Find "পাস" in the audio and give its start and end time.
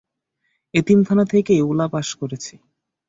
1.87-2.07